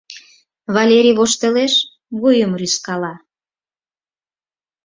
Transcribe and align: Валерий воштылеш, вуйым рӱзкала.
Валерий 0.75 1.15
воштылеш, 1.19 1.73
вуйым 2.19 2.51
рӱзкала. 2.59 3.13